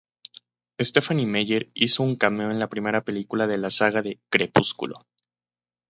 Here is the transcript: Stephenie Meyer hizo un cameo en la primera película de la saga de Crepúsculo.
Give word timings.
Stephenie 0.79 1.27
Meyer 1.27 1.69
hizo 1.75 2.01
un 2.01 2.15
cameo 2.15 2.49
en 2.49 2.57
la 2.57 2.69
primera 2.69 3.03
película 3.03 3.45
de 3.45 3.59
la 3.59 3.69
saga 3.69 4.01
de 4.01 4.19
Crepúsculo. 4.31 5.05